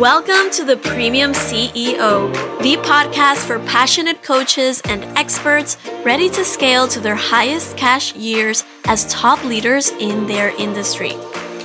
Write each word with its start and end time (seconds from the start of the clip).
Welcome 0.00 0.50
to 0.52 0.64
the 0.64 0.78
Premium 0.78 1.32
CEO, 1.32 2.32
the 2.62 2.76
podcast 2.76 3.46
for 3.46 3.58
passionate 3.66 4.22
coaches 4.22 4.80
and 4.86 5.04
experts 5.18 5.76
ready 6.06 6.30
to 6.30 6.42
scale 6.42 6.88
to 6.88 7.00
their 7.00 7.14
highest 7.14 7.76
cash 7.76 8.14
years 8.16 8.64
as 8.86 9.04
top 9.12 9.44
leaders 9.44 9.90
in 9.90 10.26
their 10.26 10.56
industry. 10.56 11.12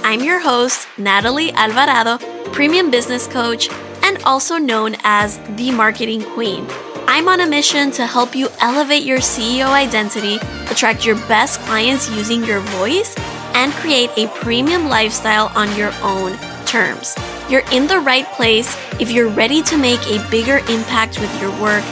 I'm 0.03 0.21
your 0.21 0.42
host, 0.42 0.85
Natalie 0.97 1.53
Alvarado, 1.53 2.17
Premium 2.51 2.92
Business 2.92 3.26
Coach, 3.26 3.69
and 4.03 4.21
also 4.24 4.58
known 4.58 4.97
as 5.06 5.40
the 5.56 5.72
Marketing 5.72 6.22
Queen. 6.22 6.67
I'm 7.08 7.29
on 7.29 7.40
a 7.40 7.47
mission 7.47 7.90
to 7.92 8.06
help 8.06 8.36
you 8.36 8.49
elevate 8.60 9.04
your 9.04 9.20
CEO 9.20 9.67
identity, 9.67 10.40
attract 10.70 11.06
your 11.06 11.15
best 11.29 11.62
clients 11.62 12.10
using 12.10 12.44
your 12.44 12.60
voice, 12.60 13.15
and 13.54 13.72
create 13.76 14.10
a 14.17 14.28
premium 14.28 14.90
lifestyle 14.90 15.54
on 15.56 15.74
your 15.78 15.94
own 16.04 16.38
terms. 16.66 17.16
You're 17.49 17.63
in 17.72 17.85
the 17.85 17.99
right 17.99 18.26
place 18.34 18.76
if 18.99 19.12
you're 19.12 19.30
ready 19.30 19.62
to 19.63 19.77
make 19.77 20.02
a 20.08 20.27
bigger 20.31 20.58
impact 20.67 21.20
with 21.20 21.41
your 21.41 21.52
work, 21.62 21.84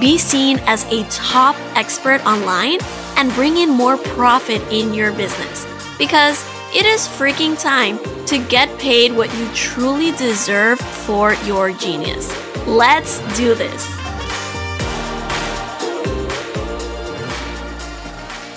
be 0.00 0.18
seen 0.18 0.58
as 0.66 0.84
a 0.92 1.04
top 1.08 1.56
expert 1.74 2.24
online, 2.26 2.78
and 3.16 3.32
bring 3.32 3.56
in 3.56 3.70
more 3.70 3.96
profit 3.96 4.60
in 4.70 4.92
your 4.92 5.12
business. 5.12 5.66
Because 5.98 6.44
it 6.74 6.84
is 6.84 7.08
freaking 7.08 7.58
time 7.60 7.98
to 8.26 8.38
get 8.48 8.78
paid 8.78 9.12
what 9.12 9.34
you 9.38 9.48
truly 9.54 10.12
deserve 10.12 10.78
for 10.78 11.32
your 11.44 11.72
genius. 11.72 12.30
Let's 12.66 13.20
do 13.36 13.54
this. 13.54 13.97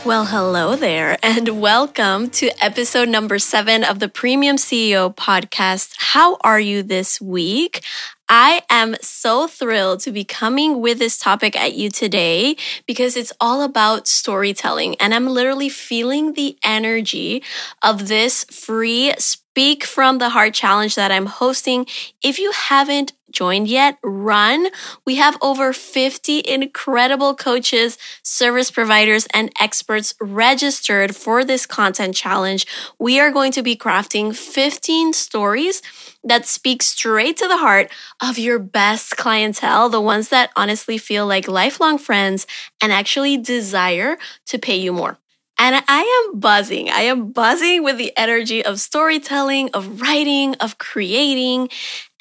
Well, 0.03 0.25
hello 0.25 0.75
there, 0.75 1.19
and 1.21 1.61
welcome 1.61 2.31
to 2.31 2.49
episode 2.59 3.07
number 3.07 3.37
seven 3.37 3.83
of 3.83 3.99
the 3.99 4.09
Premium 4.09 4.55
CEO 4.55 5.15
podcast. 5.15 5.93
How 5.99 6.37
are 6.43 6.59
you 6.59 6.81
this 6.81 7.21
week? 7.21 7.83
I 8.27 8.63
am 8.67 8.95
so 9.01 9.45
thrilled 9.45 9.99
to 9.99 10.11
be 10.11 10.23
coming 10.23 10.81
with 10.81 10.97
this 10.97 11.19
topic 11.19 11.55
at 11.55 11.75
you 11.75 11.91
today 11.91 12.55
because 12.87 13.15
it's 13.15 13.31
all 13.39 13.61
about 13.61 14.07
storytelling. 14.07 14.95
And 14.95 15.13
I'm 15.13 15.27
literally 15.27 15.69
feeling 15.69 16.33
the 16.33 16.57
energy 16.63 17.43
of 17.83 18.07
this 18.07 18.43
free 18.45 19.13
Speak 19.53 19.83
from 19.83 20.19
the 20.19 20.29
Heart 20.29 20.53
challenge 20.53 20.95
that 20.95 21.11
I'm 21.11 21.25
hosting. 21.25 21.85
If 22.23 22.39
you 22.39 22.53
haven't 22.53 23.11
joined 23.31 23.67
yet, 23.67 23.97
run. 24.01 24.67
We 25.05 25.15
have 25.15 25.37
over 25.41 25.73
50 25.73 26.41
incredible 26.47 27.35
coaches, 27.35 27.97
service 28.23 28.71
providers, 28.71 29.27
and 29.33 29.51
experts 29.59 30.13
registered 30.21 31.17
for 31.17 31.43
this 31.43 31.65
content 31.65 32.15
challenge. 32.15 32.65
We 32.97 33.19
are 33.19 33.29
going 33.29 33.51
to 33.51 33.61
be 33.61 33.75
crafting 33.75 34.33
15 34.33 35.11
stories 35.11 35.81
that 36.23 36.45
speak 36.45 36.81
straight 36.81 37.35
to 37.37 37.49
the 37.49 37.57
heart 37.57 37.91
of 38.21 38.37
your 38.37 38.57
best 38.57 39.17
clientele, 39.17 39.89
the 39.89 39.99
ones 39.99 40.29
that 40.29 40.51
honestly 40.55 40.97
feel 40.97 41.27
like 41.27 41.49
lifelong 41.49 41.97
friends 41.97 42.47
and 42.81 42.93
actually 42.93 43.35
desire 43.35 44.17
to 44.45 44.57
pay 44.57 44.77
you 44.77 44.93
more. 44.93 45.17
And 45.63 45.83
I 45.87 46.25
am 46.31 46.39
buzzing. 46.39 46.89
I 46.89 47.01
am 47.01 47.31
buzzing 47.33 47.83
with 47.83 47.99
the 47.99 48.11
energy 48.17 48.65
of 48.65 48.79
storytelling, 48.79 49.69
of 49.75 50.01
writing, 50.01 50.55
of 50.55 50.79
creating, 50.79 51.69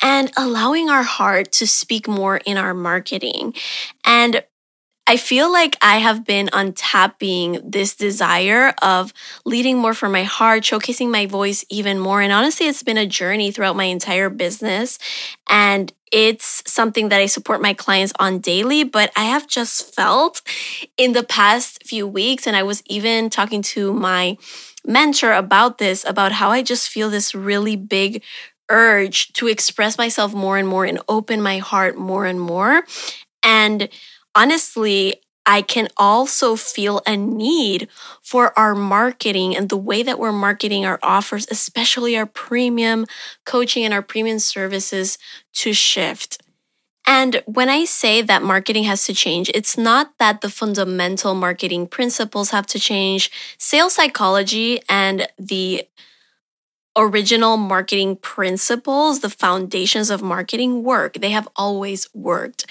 and 0.02 0.30
allowing 0.36 0.90
our 0.90 1.02
heart 1.02 1.50
to 1.52 1.66
speak 1.66 2.06
more 2.06 2.36
in 2.36 2.58
our 2.58 2.74
marketing. 2.74 3.54
And 4.04 4.44
I 5.10 5.16
feel 5.16 5.50
like 5.52 5.76
I 5.82 5.96
have 5.98 6.24
been 6.24 6.46
untapping 6.52 7.60
this 7.68 7.96
desire 7.96 8.72
of 8.80 9.12
leading 9.44 9.76
more 9.76 9.92
from 9.92 10.12
my 10.12 10.22
heart, 10.22 10.62
showcasing 10.62 11.10
my 11.10 11.26
voice 11.26 11.64
even 11.68 11.98
more. 11.98 12.22
And 12.22 12.32
honestly, 12.32 12.68
it's 12.68 12.84
been 12.84 12.96
a 12.96 13.06
journey 13.06 13.50
throughout 13.50 13.74
my 13.74 13.86
entire 13.86 14.30
business. 14.30 15.00
And 15.48 15.92
it's 16.12 16.62
something 16.64 17.08
that 17.08 17.20
I 17.20 17.26
support 17.26 17.60
my 17.60 17.74
clients 17.74 18.12
on 18.20 18.38
daily, 18.38 18.84
but 18.84 19.10
I 19.16 19.24
have 19.24 19.48
just 19.48 19.92
felt 19.92 20.42
in 20.96 21.12
the 21.12 21.24
past 21.24 21.84
few 21.84 22.06
weeks, 22.06 22.46
and 22.46 22.54
I 22.54 22.62
was 22.62 22.80
even 22.86 23.30
talking 23.30 23.62
to 23.62 23.92
my 23.92 24.36
mentor 24.86 25.32
about 25.32 25.78
this, 25.78 26.04
about 26.04 26.30
how 26.30 26.50
I 26.52 26.62
just 26.62 26.88
feel 26.88 27.10
this 27.10 27.34
really 27.34 27.74
big 27.74 28.22
urge 28.70 29.32
to 29.32 29.48
express 29.48 29.98
myself 29.98 30.32
more 30.32 30.56
and 30.56 30.68
more 30.68 30.84
and 30.84 31.00
open 31.08 31.42
my 31.42 31.58
heart 31.58 31.98
more 31.98 32.26
and 32.26 32.40
more. 32.40 32.84
And 33.42 33.88
honestly, 34.34 35.16
I 35.46 35.62
can 35.62 35.88
also 35.96 36.54
feel 36.54 37.00
a 37.06 37.16
need 37.16 37.88
for 38.22 38.56
our 38.58 38.74
marketing 38.74 39.56
and 39.56 39.68
the 39.68 39.76
way 39.76 40.02
that 40.02 40.18
we're 40.18 40.32
marketing 40.32 40.84
our 40.84 40.98
offers, 41.02 41.46
especially 41.50 42.16
our 42.16 42.26
premium 42.26 43.06
coaching 43.46 43.84
and 43.84 43.94
our 43.94 44.02
premium 44.02 44.38
services, 44.38 45.18
to 45.54 45.72
shift. 45.72 46.42
And 47.06 47.42
when 47.46 47.68
I 47.68 47.86
say 47.86 48.22
that 48.22 48.42
marketing 48.42 48.84
has 48.84 49.04
to 49.06 49.14
change, 49.14 49.50
it's 49.54 49.76
not 49.76 50.12
that 50.18 50.42
the 50.42 50.50
fundamental 50.50 51.34
marketing 51.34 51.88
principles 51.88 52.50
have 52.50 52.66
to 52.68 52.78
change. 52.78 53.30
Sales 53.58 53.94
psychology 53.94 54.80
and 54.88 55.26
the 55.38 55.84
original 57.00 57.56
marketing 57.56 58.16
principles, 58.16 59.20
the 59.20 59.30
foundations 59.30 60.10
of 60.10 60.22
marketing 60.22 60.84
work. 60.84 61.14
They 61.14 61.30
have 61.30 61.48
always 61.56 62.08
worked. 62.14 62.66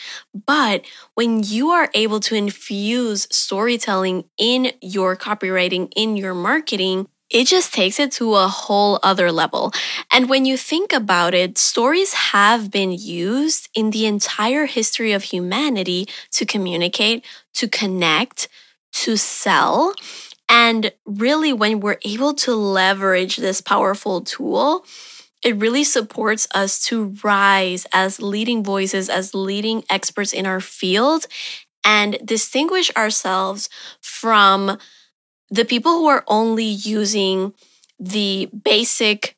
But 0.45 0.85
when 1.15 1.43
you 1.43 1.69
are 1.69 1.89
able 1.93 2.19
to 2.21 2.35
infuse 2.35 3.27
storytelling 3.31 4.25
in 4.37 4.71
your 4.81 5.15
copywriting, 5.15 5.91
in 5.95 6.15
your 6.15 6.35
marketing, 6.35 7.07
it 7.29 7.45
just 7.45 7.73
takes 7.73 7.99
it 7.99 8.11
to 8.13 8.35
a 8.35 8.47
whole 8.47 8.99
other 9.03 9.31
level. 9.31 9.71
And 10.11 10.29
when 10.29 10.45
you 10.45 10.57
think 10.57 10.93
about 10.93 11.33
it, 11.33 11.57
stories 11.57 12.13
have 12.13 12.71
been 12.71 12.91
used 12.91 13.69
in 13.75 13.91
the 13.91 14.05
entire 14.05 14.65
history 14.65 15.11
of 15.11 15.23
humanity 15.23 16.07
to 16.31 16.45
communicate, 16.45 17.23
to 17.53 17.67
connect, 17.67 18.47
to 18.93 19.15
sell. 19.17 19.93
And 20.49 20.91
really, 21.05 21.53
when 21.53 21.79
we're 21.79 21.99
able 22.03 22.33
to 22.35 22.55
leverage 22.55 23.37
this 23.37 23.61
powerful 23.61 24.21
tool, 24.21 24.85
it 25.43 25.55
really 25.57 25.83
supports 25.83 26.47
us 26.53 26.83
to 26.85 27.15
rise 27.23 27.87
as 27.93 28.21
leading 28.21 28.63
voices, 28.63 29.09
as 29.09 29.33
leading 29.35 29.83
experts 29.89 30.33
in 30.33 30.45
our 30.45 30.59
field, 30.61 31.27
and 31.85 32.19
distinguish 32.25 32.91
ourselves 32.97 33.69
from 34.01 34.77
the 35.51 35.65
people 35.65 35.93
who 35.93 36.07
are 36.07 36.25
only 36.27 36.65
using 36.65 37.53
the 37.99 38.49
basic 38.65 39.37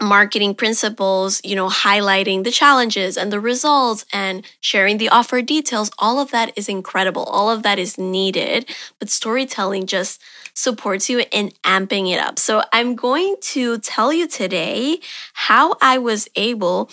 marketing 0.00 0.54
principles, 0.54 1.40
you 1.44 1.54
know, 1.56 1.68
highlighting 1.68 2.44
the 2.44 2.50
challenges 2.50 3.16
and 3.16 3.32
the 3.32 3.40
results 3.40 4.04
and 4.12 4.44
sharing 4.60 4.98
the 4.98 5.08
offer 5.08 5.42
details, 5.42 5.90
all 5.98 6.20
of 6.20 6.30
that 6.30 6.52
is 6.56 6.68
incredible. 6.68 7.24
All 7.24 7.50
of 7.50 7.62
that 7.62 7.78
is 7.78 7.98
needed, 7.98 8.68
but 8.98 9.10
storytelling 9.10 9.86
just 9.86 10.20
supports 10.54 11.08
you 11.10 11.24
in 11.30 11.50
amping 11.64 12.12
it 12.12 12.18
up. 12.20 12.38
So 12.38 12.62
I'm 12.72 12.94
going 12.94 13.36
to 13.52 13.78
tell 13.78 14.12
you 14.12 14.28
today 14.28 15.00
how 15.32 15.74
I 15.80 15.98
was 15.98 16.28
able 16.36 16.90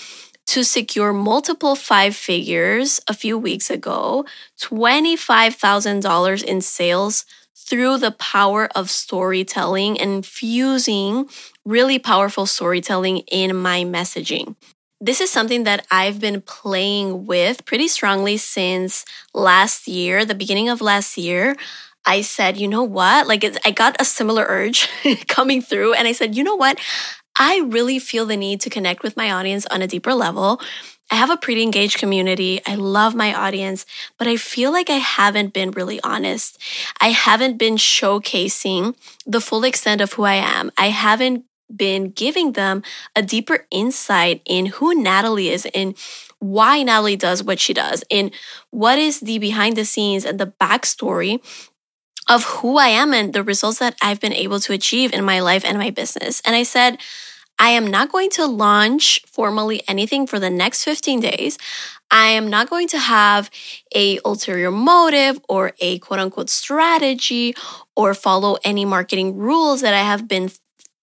to 0.48 0.64
secure 0.64 1.14
multiple 1.14 1.76
five 1.76 2.16
figures 2.16 3.00
a 3.08 3.14
few 3.14 3.38
weeks 3.38 3.70
ago, 3.70 4.26
$25,000 4.60 6.44
in 6.44 6.62
sales 6.62 7.26
through 7.68 7.98
the 7.98 8.12
power 8.12 8.70
of 8.76 8.90
storytelling 8.90 10.00
and 10.00 10.12
infusing 10.12 11.30
really 11.66 12.00
powerful 12.00 12.46
storytelling 12.46 13.20
in 13.32 13.56
my 13.56 13.84
messaging. 13.84 14.56
This 15.00 15.22
is 15.22 15.32
something 15.32 15.64
that 15.64 15.86
I've 15.90 16.20
been 16.20 16.42
playing 16.42 17.26
with 17.26 17.66
pretty 17.66 17.88
strongly 17.88 18.38
since 18.38 19.06
last 19.34 19.88
year, 19.88 20.26
the 20.26 20.36
beginning 20.36 20.70
of 20.70 20.82
last 20.82 21.18
year. 21.18 21.56
I 22.06 22.22
said, 22.22 22.58
you 22.58 22.68
know 22.68 22.84
what? 22.84 23.28
Like, 23.28 23.44
I 23.66 23.72
got 23.72 24.00
a 24.00 24.06
similar 24.06 24.46
urge 24.48 24.90
coming 25.28 25.62
through, 25.62 25.94
and 25.94 26.08
I 26.08 26.12
said, 26.12 26.36
you 26.36 26.44
know 26.44 26.56
what? 26.56 26.80
I 27.38 27.62
really 27.66 28.00
feel 28.00 28.26
the 28.26 28.38
need 28.38 28.62
to 28.62 28.70
connect 28.70 29.04
with 29.04 29.18
my 29.18 29.32
audience 29.32 29.66
on 29.68 29.82
a 29.82 29.88
deeper 29.88 30.14
level. 30.14 30.60
I 31.12 31.16
have 31.16 31.30
a 31.30 31.38
pretty 31.38 31.62
engaged 31.62 31.98
community. 31.98 32.62
I 32.66 32.76
love 32.76 33.14
my 33.16 33.34
audience, 33.34 33.86
but 34.18 34.28
I 34.28 34.38
feel 34.38 34.72
like 34.72 34.90
I 34.90 34.96
haven't 34.96 35.54
been 35.54 35.72
really 35.72 36.00
honest. 36.02 36.58
I 37.02 37.10
haven't 37.10 37.58
been 37.58 37.76
showcasing 37.76 38.96
the 39.26 39.42
full 39.42 39.66
extent 39.66 40.00
of 40.00 40.14
who 40.14 40.24
I 40.24 40.36
am. 40.36 40.72
I 40.78 40.90
haven't 40.90 41.44
been 41.74 42.12
giving 42.12 42.54
them 42.54 42.84
a 43.16 43.22
deeper 43.22 43.66
insight 43.72 44.42
in 44.46 44.68
who 44.68 44.94
Natalie 44.96 45.50
is 45.50 45.68
and 45.74 45.96
why 46.40 46.82
Natalie 46.82 47.16
does 47.18 47.44
what 47.44 47.60
she 47.60 47.74
does 47.74 48.04
and 48.10 48.32
what 48.72 48.98
is 48.98 49.20
the 49.20 49.38
behind 49.38 49.76
the 49.76 49.86
scenes 49.86 50.26
and 50.26 50.40
the 50.40 50.54
backstory 50.60 51.40
of 52.30 52.44
who 52.46 52.78
I 52.78 52.88
am 52.88 53.14
and 53.14 53.34
the 53.34 53.44
results 53.44 53.80
that 53.80 53.96
I've 54.02 54.20
been 54.20 54.34
able 54.34 54.60
to 54.62 54.74
achieve 54.74 55.14
in 55.14 55.26
my 55.26 55.40
life 55.42 55.66
and 55.66 55.78
my 55.78 55.90
business. 55.90 56.42
And 56.46 56.56
I 56.56 56.64
said, 56.64 56.98
I 57.62 57.70
am 57.70 57.86
not 57.86 58.12
going 58.12 58.32
to 58.32 58.48
launch 58.48 59.22
formally 59.28 59.84
anything 59.88 60.26
for 60.26 60.40
the 60.40 60.50
next 60.50 60.84
15 60.84 61.20
days. 61.20 61.60
I 62.10 62.30
am 62.30 62.50
not 62.50 62.72
going 62.72 62.88
to 62.88 62.98
have 62.98 63.52
a 63.96 64.20
ulterior 64.26 64.72
motive 64.72 65.40
or 65.48 65.74
a 65.80 66.00
quote 66.00 66.20
unquote 66.20 66.50
strategy 66.50 67.54
or 67.96 68.16
follow 68.16 68.58
any 68.64 68.84
marketing 68.84 69.38
rules 69.38 69.82
that 69.82 69.94
I 69.94 70.02
have 70.02 70.28
been 70.28 70.50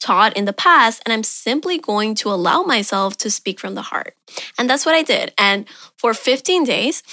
taught 0.01 0.37
in 0.37 0.47
the 0.47 0.53
past, 0.53 1.01
and 1.05 1.13
I'm 1.13 1.23
simply 1.23 1.79
going 1.79 2.17
to 2.17 2.29
allow 2.29 2.63
myself 2.63 3.17
to 3.19 3.31
speak 3.31 3.61
from 3.61 3.75
the 3.75 3.83
heart. 3.83 4.17
And 4.59 4.69
that's 4.69 4.85
what 4.85 4.97
I 4.97 5.03
did. 5.03 5.33
And 5.39 5.65
for 5.97 6.13
15 6.13 6.65
days, 6.65 7.05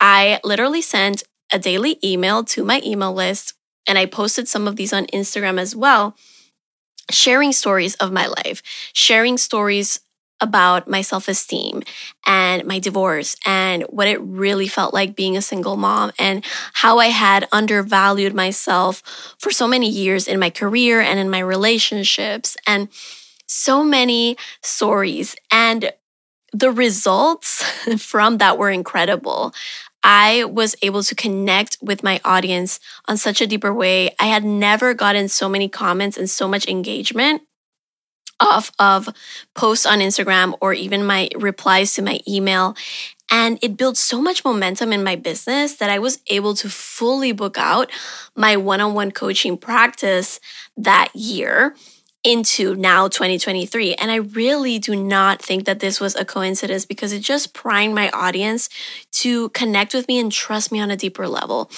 I 0.00 0.40
literally 0.42 0.82
sent 0.82 1.22
a 1.52 1.58
daily 1.58 1.98
email 2.02 2.42
to 2.44 2.64
my 2.64 2.80
email 2.84 3.12
list, 3.12 3.54
and 3.86 3.96
I 3.96 4.06
posted 4.06 4.48
some 4.48 4.66
of 4.66 4.74
these 4.74 4.92
on 4.92 5.06
Instagram 5.06 5.58
as 5.58 5.74
well, 5.74 6.16
sharing 7.10 7.52
stories 7.52 7.94
of 7.96 8.12
my 8.12 8.26
life, 8.26 8.62
sharing 8.92 9.38
stories 9.38 10.00
about 10.40 10.88
my 10.88 11.02
self 11.02 11.26
esteem 11.26 11.82
and 12.24 12.64
my 12.64 12.78
divorce 12.78 13.34
and 13.44 13.82
what 13.84 14.06
it 14.06 14.20
really 14.20 14.68
felt 14.68 14.94
like 14.94 15.16
being 15.16 15.36
a 15.36 15.42
single 15.42 15.76
mom 15.76 16.12
and 16.18 16.44
how 16.74 16.98
I 17.00 17.06
had 17.06 17.48
undervalued 17.50 18.34
myself 18.34 19.02
for 19.38 19.50
so 19.50 19.66
many 19.66 19.88
years 19.88 20.28
in 20.28 20.38
my 20.38 20.50
career 20.50 21.00
and 21.00 21.18
in 21.18 21.28
my 21.28 21.40
relationships 21.40 22.56
and 22.68 22.88
so 23.46 23.82
many 23.82 24.36
stories. 24.62 25.34
And 25.50 25.92
the 26.52 26.70
results 26.70 27.62
from 27.98 28.38
that 28.38 28.58
were 28.58 28.70
incredible. 28.70 29.52
I 30.04 30.44
was 30.44 30.76
able 30.82 31.02
to 31.02 31.14
connect 31.14 31.78
with 31.82 32.02
my 32.02 32.20
audience 32.24 32.80
on 33.06 33.16
such 33.16 33.40
a 33.40 33.46
deeper 33.46 33.72
way. 33.74 34.14
I 34.18 34.26
had 34.26 34.44
never 34.44 34.94
gotten 34.94 35.28
so 35.28 35.48
many 35.48 35.68
comments 35.68 36.16
and 36.16 36.30
so 36.30 36.48
much 36.48 36.68
engagement 36.68 37.42
off 38.40 38.70
of 38.78 39.08
posts 39.54 39.84
on 39.86 39.98
Instagram 39.98 40.54
or 40.60 40.72
even 40.72 41.04
my 41.04 41.28
replies 41.36 41.94
to 41.94 42.02
my 42.02 42.20
email. 42.28 42.76
And 43.30 43.58
it 43.60 43.76
built 43.76 43.96
so 43.96 44.22
much 44.22 44.44
momentum 44.44 44.92
in 44.92 45.04
my 45.04 45.16
business 45.16 45.74
that 45.76 45.90
I 45.90 45.98
was 45.98 46.20
able 46.28 46.54
to 46.54 46.68
fully 46.70 47.32
book 47.32 47.58
out 47.58 47.90
my 48.34 48.56
one 48.56 48.80
on 48.80 48.94
one 48.94 49.10
coaching 49.10 49.58
practice 49.58 50.40
that 50.76 51.14
year 51.14 51.74
into 52.28 52.74
now 52.74 53.08
2023. 53.08 53.94
And 53.94 54.10
I 54.10 54.16
really 54.16 54.78
do 54.78 54.94
not 54.94 55.40
think 55.40 55.64
that 55.64 55.80
this 55.80 55.98
was 55.98 56.14
a 56.14 56.26
coincidence 56.26 56.84
because 56.84 57.10
it 57.14 57.20
just 57.20 57.54
primed 57.54 57.94
my 57.94 58.10
audience 58.10 58.68
to 59.12 59.48
connect 59.50 59.94
with 59.94 60.06
me 60.08 60.18
and 60.18 60.30
trust 60.30 60.70
me 60.70 60.78
on 60.78 60.90
a 60.90 60.96
deeper 60.96 61.26
level. 61.26 61.70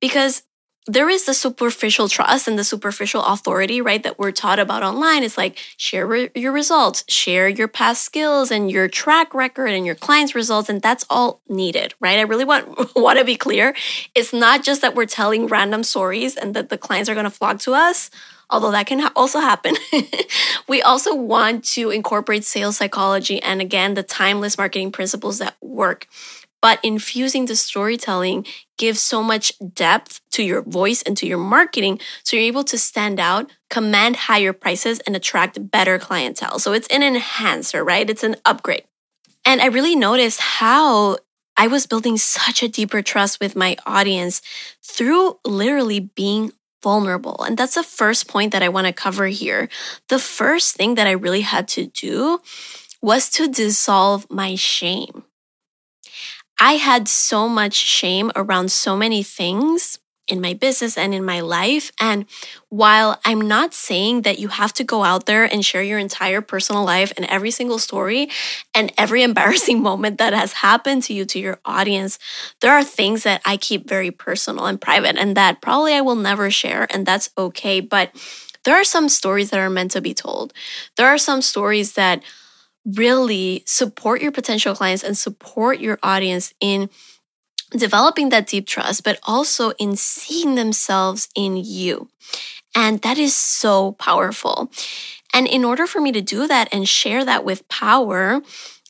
Because 0.00 0.44
there 0.86 1.10
is 1.10 1.24
the 1.26 1.34
superficial 1.34 2.08
trust 2.08 2.46
and 2.46 2.56
the 2.56 2.62
superficial 2.62 3.24
authority, 3.24 3.80
right? 3.80 4.04
That 4.04 4.16
we're 4.16 4.30
taught 4.30 4.60
about 4.60 4.84
online. 4.84 5.24
It's 5.24 5.36
like 5.36 5.58
share 5.76 6.06
re- 6.06 6.30
your 6.36 6.52
results, 6.52 7.02
share 7.08 7.48
your 7.48 7.66
past 7.66 8.04
skills 8.04 8.52
and 8.52 8.70
your 8.70 8.86
track 8.86 9.34
record 9.34 9.70
and 9.70 9.84
your 9.84 9.96
clients' 9.96 10.36
results, 10.36 10.68
and 10.68 10.80
that's 10.80 11.04
all 11.10 11.40
needed, 11.48 11.94
right? 11.98 12.20
I 12.20 12.22
really 12.22 12.44
want 12.44 12.94
want 12.96 13.18
to 13.18 13.24
be 13.24 13.34
clear. 13.34 13.74
It's 14.14 14.32
not 14.32 14.62
just 14.62 14.80
that 14.82 14.94
we're 14.94 15.06
telling 15.06 15.48
random 15.48 15.82
stories 15.82 16.36
and 16.36 16.54
that 16.54 16.68
the 16.68 16.78
clients 16.78 17.10
are 17.10 17.14
going 17.14 17.24
to 17.24 17.30
flock 17.30 17.58
to 17.60 17.74
us, 17.74 18.08
although 18.50 18.70
that 18.70 18.86
can 18.86 19.00
ha- 19.00 19.12
also 19.16 19.40
happen. 19.40 19.74
we 20.68 20.82
also 20.82 21.14
want 21.14 21.64
to 21.64 21.90
incorporate 21.90 22.44
sales 22.44 22.76
psychology 22.76 23.42
and 23.42 23.60
again 23.60 23.94
the 23.94 24.02
timeless 24.02 24.58
marketing 24.58 24.92
principles 24.92 25.38
that 25.38 25.56
work 25.60 26.06
but 26.66 26.80
infusing 26.82 27.46
the 27.46 27.56
storytelling 27.56 28.44
gives 28.76 29.00
so 29.00 29.22
much 29.22 29.52
depth 29.74 30.20
to 30.32 30.42
your 30.42 30.62
voice 30.62 31.00
and 31.02 31.16
to 31.16 31.26
your 31.26 31.38
marketing. 31.38 32.00
So 32.24 32.36
you're 32.36 32.46
able 32.46 32.64
to 32.64 32.76
stand 32.76 33.20
out, 33.20 33.50
command 33.70 34.16
higher 34.16 34.52
prices, 34.52 35.00
and 35.06 35.14
attract 35.14 35.70
better 35.70 35.98
clientele. 35.98 36.58
So 36.58 36.72
it's 36.72 36.88
an 36.88 37.04
enhancer, 37.04 37.84
right? 37.84 38.08
It's 38.10 38.24
an 38.24 38.36
upgrade. 38.44 38.84
And 39.44 39.60
I 39.60 39.66
really 39.66 39.94
noticed 39.94 40.40
how 40.40 41.18
I 41.56 41.68
was 41.68 41.86
building 41.86 42.18
such 42.18 42.62
a 42.62 42.68
deeper 42.68 43.00
trust 43.00 43.38
with 43.38 43.54
my 43.54 43.76
audience 43.86 44.42
through 44.82 45.38
literally 45.44 46.00
being 46.00 46.52
vulnerable. 46.86 47.42
And 47.42 47.58
that's 47.58 47.74
the 47.74 47.82
first 47.82 48.28
point 48.28 48.52
that 48.52 48.62
I 48.62 48.68
want 48.68 48.86
to 48.86 48.92
cover 48.92 49.26
here. 49.26 49.68
The 50.08 50.20
first 50.20 50.76
thing 50.76 50.94
that 50.94 51.08
I 51.08 51.18
really 51.18 51.40
had 51.40 51.66
to 51.74 51.86
do 51.86 52.38
was 53.02 53.28
to 53.30 53.48
dissolve 53.48 54.30
my 54.30 54.54
shame. 54.54 55.24
I 56.60 56.74
had 56.74 57.08
so 57.08 57.48
much 57.48 57.74
shame 57.74 58.30
around 58.36 58.70
so 58.70 58.96
many 58.96 59.24
things 59.24 59.98
in 60.28 60.40
my 60.40 60.54
business 60.54 60.98
and 60.98 61.14
in 61.14 61.24
my 61.24 61.40
life. 61.40 61.92
And 62.00 62.26
while 62.68 63.20
I'm 63.24 63.40
not 63.40 63.74
saying 63.74 64.22
that 64.22 64.38
you 64.38 64.48
have 64.48 64.72
to 64.74 64.84
go 64.84 65.04
out 65.04 65.26
there 65.26 65.44
and 65.44 65.64
share 65.64 65.82
your 65.82 65.98
entire 65.98 66.40
personal 66.40 66.84
life 66.84 67.12
and 67.16 67.26
every 67.26 67.50
single 67.50 67.78
story 67.78 68.28
and 68.74 68.92
every 68.98 69.22
embarrassing 69.30 69.82
moment 69.82 70.18
that 70.18 70.32
has 70.32 70.52
happened 70.52 71.02
to 71.04 71.14
you 71.14 71.24
to 71.26 71.38
your 71.38 71.58
audience, 71.64 72.18
there 72.60 72.72
are 72.72 72.84
things 72.84 73.22
that 73.22 73.40
I 73.44 73.56
keep 73.56 73.88
very 73.88 74.10
personal 74.10 74.66
and 74.66 74.80
private 74.80 75.16
and 75.16 75.36
that 75.36 75.60
probably 75.60 75.94
I 75.94 76.00
will 76.00 76.16
never 76.16 76.50
share, 76.50 76.86
and 76.90 77.06
that's 77.06 77.30
okay. 77.38 77.80
But 77.80 78.10
there 78.64 78.74
are 78.74 78.84
some 78.84 79.08
stories 79.08 79.50
that 79.50 79.60
are 79.60 79.70
meant 79.70 79.92
to 79.92 80.00
be 80.00 80.12
told. 80.12 80.52
There 80.96 81.06
are 81.06 81.18
some 81.18 81.40
stories 81.40 81.92
that 81.92 82.22
really 82.84 83.62
support 83.66 84.20
your 84.20 84.32
potential 84.32 84.74
clients 84.74 85.02
and 85.02 85.16
support 85.16 85.80
your 85.80 85.98
audience 86.02 86.54
in 86.60 86.88
developing 87.70 88.28
that 88.30 88.46
deep 88.46 88.66
trust, 88.66 89.04
but 89.04 89.18
also 89.24 89.70
in 89.72 89.96
seeing 89.96 90.54
themselves 90.54 91.28
in 91.34 91.56
you. 91.56 92.08
And 92.74 93.00
that 93.02 93.18
is 93.18 93.34
so 93.34 93.92
powerful. 93.92 94.70
And 95.34 95.46
in 95.46 95.64
order 95.64 95.86
for 95.86 96.00
me 96.00 96.12
to 96.12 96.20
do 96.20 96.46
that 96.46 96.68
and 96.72 96.88
share 96.88 97.24
that 97.24 97.44
with 97.44 97.68
power 97.68 98.40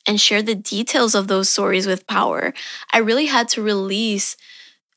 and 0.07 0.21
share 0.21 0.41
the 0.41 0.55
details 0.55 1.15
of 1.15 1.27
those 1.27 1.49
stories 1.49 1.87
with 1.87 2.07
power, 2.07 2.53
I 2.93 2.99
really 2.99 3.27
had 3.27 3.49
to 3.49 3.61
release 3.61 4.37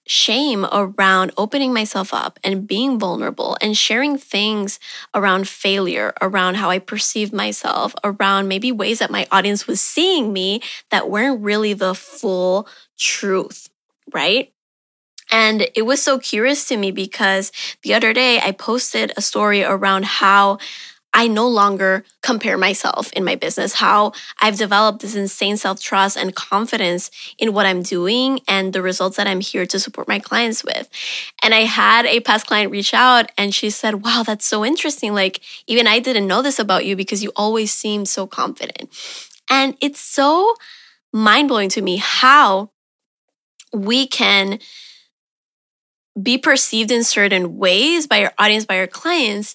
shame 0.06 0.66
around 0.72 1.30
opening 1.36 1.72
myself 1.72 2.12
up 2.12 2.40
and 2.42 2.66
being 2.66 2.98
vulnerable 2.98 3.56
and 3.62 3.76
sharing 3.76 4.18
things 4.18 4.80
around 5.14 5.46
failure, 5.48 6.12
around 6.20 6.56
how 6.56 6.68
I 6.68 6.80
perceive 6.80 7.32
myself, 7.32 7.94
around 8.02 8.48
maybe 8.48 8.72
ways 8.72 8.98
that 8.98 9.12
my 9.12 9.28
audience 9.30 9.68
was 9.68 9.80
seeing 9.80 10.32
me 10.32 10.62
that 10.90 11.08
weren't 11.08 11.40
really 11.42 11.74
the 11.74 11.94
full 11.94 12.66
truth, 12.98 13.69
right? 14.12 14.52
And 15.30 15.68
it 15.74 15.82
was 15.82 16.02
so 16.02 16.18
curious 16.18 16.66
to 16.68 16.76
me 16.76 16.90
because 16.90 17.52
the 17.82 17.94
other 17.94 18.12
day 18.12 18.40
I 18.40 18.52
posted 18.52 19.12
a 19.16 19.22
story 19.22 19.62
around 19.62 20.04
how 20.04 20.58
I 21.12 21.26
no 21.26 21.48
longer 21.48 22.04
compare 22.22 22.56
myself 22.56 23.12
in 23.12 23.24
my 23.24 23.34
business, 23.34 23.74
how 23.74 24.12
I've 24.40 24.56
developed 24.56 25.00
this 25.00 25.16
insane 25.16 25.56
self 25.56 25.80
trust 25.80 26.16
and 26.16 26.34
confidence 26.34 27.10
in 27.38 27.52
what 27.52 27.66
I'm 27.66 27.82
doing 27.82 28.40
and 28.46 28.72
the 28.72 28.82
results 28.82 29.16
that 29.16 29.26
I'm 29.26 29.40
here 29.40 29.66
to 29.66 29.80
support 29.80 30.06
my 30.06 30.20
clients 30.20 30.64
with. 30.64 30.88
And 31.42 31.52
I 31.52 31.62
had 31.62 32.06
a 32.06 32.20
past 32.20 32.46
client 32.46 32.70
reach 32.70 32.94
out 32.94 33.30
and 33.36 33.52
she 33.52 33.70
said, 33.70 34.04
Wow, 34.04 34.22
that's 34.24 34.46
so 34.46 34.64
interesting. 34.64 35.12
Like, 35.12 35.40
even 35.66 35.88
I 35.88 35.98
didn't 35.98 36.28
know 36.28 36.42
this 36.42 36.60
about 36.60 36.84
you 36.86 36.94
because 36.94 37.24
you 37.24 37.32
always 37.34 37.72
seem 37.72 38.04
so 38.04 38.26
confident. 38.26 38.88
And 39.50 39.76
it's 39.80 40.00
so 40.00 40.54
mind 41.12 41.48
blowing 41.48 41.70
to 41.70 41.82
me 41.82 41.96
how 41.96 42.70
we 43.72 44.06
can 44.06 44.58
be 46.20 46.38
perceived 46.38 46.90
in 46.90 47.04
certain 47.04 47.56
ways 47.56 48.06
by 48.06 48.24
our 48.24 48.32
audience, 48.38 48.66
by 48.66 48.78
our 48.78 48.86
clients 48.86 49.54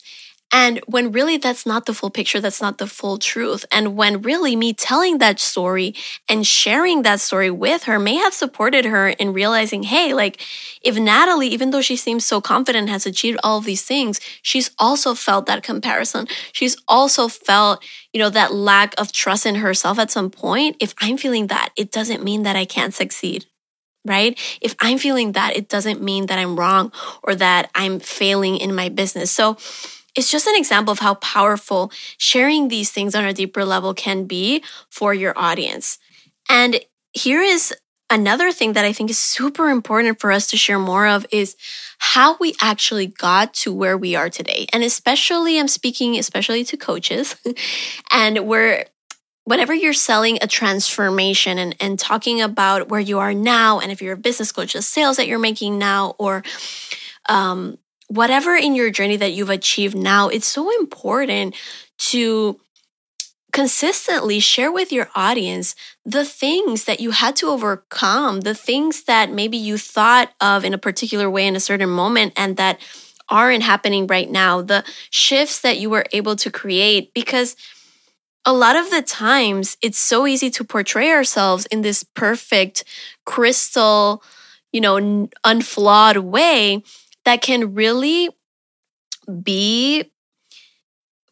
and 0.52 0.80
when 0.88 1.12
really 1.12 1.38
that's 1.38 1.66
not 1.66 1.86
the 1.86 1.94
full 1.94 2.10
picture, 2.10 2.40
that's 2.40 2.62
not 2.62 2.78
the 2.78 2.88
full 2.88 3.18
truth. 3.18 3.66
And 3.72 3.98
when 3.98 4.22
really 4.22 4.56
me 4.56 4.74
telling 4.74 5.18
that 5.18 5.40
story 5.40 5.96
and 6.30 6.48
sharing 6.48 7.02
that 7.02 7.20
story 7.20 7.50
with 7.52 7.84
her 7.84 8.00
may 8.00 8.16
have 8.16 8.34
supported 8.34 8.86
her 8.86 9.10
in 9.10 9.34
realizing, 9.34 9.84
hey, 9.84 10.14
like 10.14 10.40
if 10.82 10.98
Natalie, 10.98 11.50
even 11.50 11.72
though 11.72 11.82
she 11.82 11.96
seems 11.96 12.26
so 12.26 12.40
confident, 12.40 12.90
has 12.90 13.06
achieved 13.06 13.40
all 13.44 13.58
of 13.58 13.66
these 13.66 13.84
things, 13.84 14.22
she's 14.42 14.72
also 14.80 15.14
felt 15.14 15.48
that 15.48 15.64
comparison. 15.64 16.28
She's 16.54 16.78
also 16.88 17.28
felt, 17.28 17.84
you 18.14 18.20
know, 18.20 18.30
that 18.30 18.54
lack 18.54 18.94
of 18.98 19.12
trust 19.12 19.46
in 19.46 19.56
herself 19.56 20.00
at 20.00 20.12
some 20.12 20.30
point. 20.30 20.78
If 20.80 20.94
I'm 21.00 21.18
feeling 21.18 21.48
that, 21.48 21.70
it 21.76 21.92
doesn't 21.92 22.24
mean 22.24 22.44
that 22.44 22.56
I 22.56 22.66
can't 22.66 22.94
succeed 22.94 23.46
right? 24.06 24.40
If 24.62 24.76
I'm 24.80 24.98
feeling 24.98 25.34
that, 25.34 25.56
it 25.58 25.68
doesn't 25.68 26.02
mean 26.02 26.28
that 26.28 26.40
I'm 26.40 26.58
wrong 26.58 26.92
or 27.24 27.36
that 27.36 27.70
I'm 27.76 28.00
failing 28.00 28.58
in 28.58 28.76
my 28.76 28.90
business. 28.90 29.32
So 29.32 29.58
it's 30.16 30.32
just 30.32 30.48
an 30.48 30.56
example 30.56 30.92
of 30.92 31.00
how 31.00 31.16
powerful 31.16 31.92
sharing 32.18 32.70
these 32.70 32.92
things 32.92 33.16
on 33.16 33.26
a 33.26 33.34
deeper 33.34 33.66
level 33.66 33.94
can 33.94 34.26
be 34.26 34.64
for 34.90 35.14
your 35.14 35.38
audience. 35.38 36.00
And 36.50 36.80
here 37.14 37.42
is 37.42 37.74
another 38.10 38.52
thing 38.52 38.74
that 38.74 38.86
I 38.86 38.94
think 38.94 39.10
is 39.10 39.18
super 39.18 39.70
important 39.70 40.20
for 40.20 40.32
us 40.32 40.48
to 40.48 40.58
share 40.58 40.80
more 40.80 41.08
of 41.08 41.26
is 41.32 41.56
how 41.98 42.38
we 42.38 42.56
actually 42.62 43.08
got 43.08 43.54
to 43.56 43.74
where 43.74 43.98
we 43.98 44.16
are 44.16 44.30
today. 44.30 44.68
And 44.72 44.84
especially, 44.84 45.60
I'm 45.60 45.68
speaking 45.68 46.18
especially 46.18 46.64
to 46.66 46.78
coaches, 46.78 47.36
and 48.12 48.48
where 48.48 48.86
whenever 49.46 49.74
you're 49.74 49.94
selling 49.94 50.38
a 50.42 50.48
transformation 50.48 51.58
and, 51.58 51.76
and 51.80 51.98
talking 51.98 52.42
about 52.42 52.90
where 52.90 53.00
you 53.00 53.20
are 53.20 53.34
now, 53.34 53.80
and 53.80 53.92
if 53.92 54.02
you're 54.02 54.14
a 54.14 54.18
business 54.18 54.52
coach, 54.52 54.74
the 54.74 54.82
sales 54.82 55.18
that 55.18 55.28
you're 55.28 55.40
making 55.40 55.78
now, 55.78 56.16
or 56.18 56.44
um, 57.30 57.78
whatever 58.08 58.56
in 58.56 58.76
your 58.76 58.92
journey 58.92 59.16
that 59.16 59.34
you've 59.34 59.50
achieved 59.50 59.96
now, 59.96 60.28
it's 60.28 60.48
so 60.48 60.70
important 60.80 61.56
to 61.98 62.60
consistently 63.54 64.40
share 64.40 64.72
with 64.72 64.92
your 64.92 65.10
audience 65.16 65.76
the 66.06 66.26
things 66.26 66.84
that 66.84 67.00
you 67.00 67.12
had 67.12 67.38
to 67.38 67.48
overcome, 67.48 68.42
the 68.42 68.54
things 68.54 69.04
that 69.04 69.32
maybe 69.32 69.56
you 69.56 69.78
thought 69.78 70.34
of 70.42 70.66
in 70.66 70.74
a 70.74 70.78
particular 70.78 71.30
way 71.30 71.48
in 71.48 71.56
a 71.56 71.60
certain 71.60 71.90
moment 71.90 72.34
and 72.36 72.58
that 72.58 72.80
aren't 73.30 73.64
happening 73.64 74.08
right 74.08 74.30
now, 74.30 74.62
the 74.62 74.84
shifts 75.10 75.62
that 75.62 75.80
you 75.80 75.90
were 75.90 76.06
able 76.12 76.36
to 76.36 76.52
create, 76.52 77.14
because 77.14 77.56
a 78.46 78.54
lot 78.54 78.76
of 78.76 78.90
the 78.92 79.02
times 79.02 79.78
it's 79.82 79.98
so 80.00 80.28
easy 80.28 80.50
to 80.52 80.64
portray 80.64 81.12
ourselves 81.12 81.66
in 81.68 81.82
this 81.82 82.04
perfect, 82.04 82.84
crystal, 83.26 84.24
you 84.72 84.82
know, 84.82 85.30
unflawed 85.44 86.18
way 86.18 86.84
that 87.24 87.42
can 87.42 87.74
really 87.74 88.30
be 89.44 90.12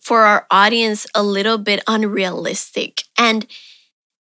for 0.02 0.24
our 0.24 0.48
audience 0.52 1.06
a 1.16 1.24
little 1.24 1.58
bit 1.58 1.84
unrealistic. 1.88 3.04
And 3.18 3.46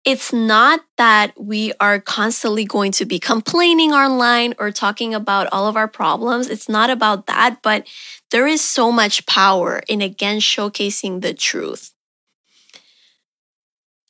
it's 0.05 0.33
not 0.33 0.81
that 0.99 1.33
we 1.37 1.73
are 1.81 1.99
constantly 1.99 2.65
going 2.65 2.93
to 2.93 3.05
be 3.05 3.19
complaining 3.19 3.93
online 3.93 4.55
or 4.59 4.71
talking 4.71 5.13
about 5.13 5.49
all 5.53 5.67
of 5.67 5.77
our 5.77 5.89
problems. 5.89 6.49
It's 6.49 6.69
not 6.69 6.91
about 6.91 7.27
that, 7.27 7.59
but 7.61 7.89
there 8.31 8.47
is 8.47 8.61
so 8.61 8.93
much 8.93 9.27
power 9.27 9.83
in 9.89 10.01
again 10.01 10.39
showcasing 10.39 11.23
the 11.23 11.35
truth. 11.35 11.96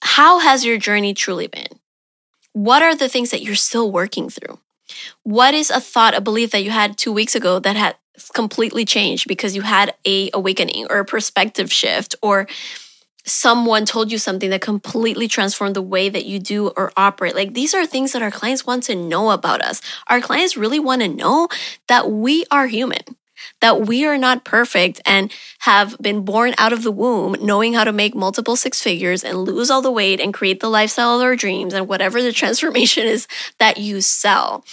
How 0.03 0.39
has 0.39 0.65
your 0.65 0.79
journey 0.79 1.15
truly 1.15 1.47
been? 1.47 1.67
What 2.53 2.83
are 2.83 2.95
the 2.95 3.09
things 3.09 3.31
that 3.31 3.43
you're 3.43 3.55
still 3.55 3.91
working 3.91 4.31
through? 4.31 4.59
What 5.23 5.55
is 5.55 5.71
a 5.71 5.81
thought, 5.81 6.15
a 6.15 6.21
belief 6.21 6.53
that 6.53 6.65
you 6.65 6.71
had 6.71 6.97
two 6.97 7.13
weeks 7.13 7.35
ago 7.35 7.59
that 7.59 7.77
had 7.77 7.97
completely 8.35 8.85
changed 8.85 9.29
because 9.29 9.55
you 9.55 9.63
had 9.63 9.95
a 10.07 10.31
awakening 10.33 10.87
or 10.89 11.01
a 11.01 11.05
perspective 11.05 11.73
shift 11.73 12.15
or 12.23 12.47
someone 13.27 13.85
told 13.85 14.11
you 14.11 14.19
something 14.19 14.51
that 14.51 14.61
completely 14.61 15.29
transformed 15.29 15.75
the 15.75 15.83
way 15.83 16.09
that 16.09 16.25
you 16.25 16.39
do 16.39 16.69
or 16.77 16.93
operate. 16.97 17.35
Like 17.35 17.55
these 17.55 17.75
are 17.75 17.85
things 17.85 18.13
that 18.13 18.23
our 18.23 18.31
clients 18.31 18.65
want 18.65 18.85
to 18.85 18.95
know 18.95 19.31
about 19.31 19.61
us. 19.61 19.83
Our 20.07 20.21
clients 20.21 20.57
really 20.57 20.79
want 20.79 21.03
to 21.03 21.09
know 21.09 21.49
that 21.89 22.11
we 22.11 22.45
are 22.51 22.69
human, 22.69 23.03
that 23.61 23.83
we 23.83 24.05
are 24.05 24.19
not 24.19 24.45
perfect 24.45 25.01
and 25.05 25.33
have 25.61 25.97
been 25.99 26.25
born 26.25 26.55
out 26.59 26.73
of 26.73 26.83
the 26.83 26.93
womb 26.93 27.37
knowing 27.41 27.75
how 27.75 27.85
to 27.85 27.93
make 27.93 28.15
multiple 28.15 28.57
six 28.57 28.83
figures 28.83 29.25
and 29.25 29.39
lose 29.39 29.71
all 29.71 29.83
the 29.83 29.91
weight 29.91 30.21
and 30.21 30.35
create 30.35 30.61
the 30.61 30.69
lifestyle 30.69 31.17
of 31.17 31.23
our 31.23 31.37
dreams 31.37 31.73
and 31.75 31.89
whatever 31.89 32.23
the 32.23 32.33
transformation 32.43 33.05
is 33.05 33.27
that 33.59 33.79
you 33.79 34.01
sell. 34.01 34.65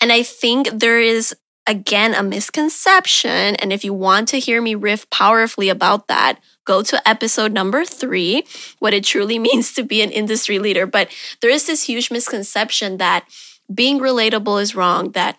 And 0.00 0.12
I 0.12 0.22
think 0.22 0.68
there 0.70 1.00
is 1.00 1.34
again 1.66 2.14
a 2.14 2.22
misconception. 2.22 3.56
And 3.56 3.72
if 3.72 3.84
you 3.84 3.92
want 3.92 4.28
to 4.28 4.38
hear 4.38 4.62
me 4.62 4.74
riff 4.74 5.08
powerfully 5.10 5.68
about 5.68 6.08
that, 6.08 6.38
go 6.64 6.82
to 6.82 7.08
episode 7.08 7.52
number 7.52 7.84
three, 7.84 8.44
what 8.78 8.94
it 8.94 9.04
truly 9.04 9.38
means 9.48 9.72
to 9.74 9.82
be 9.82 10.02
an 10.02 10.10
industry 10.10 10.58
leader. 10.58 10.86
But 10.86 11.10
there 11.40 11.50
is 11.50 11.66
this 11.66 11.84
huge 11.84 12.10
misconception 12.10 12.98
that 12.98 13.26
being 13.72 13.98
relatable 13.98 14.62
is 14.62 14.76
wrong, 14.76 15.10
that 15.12 15.36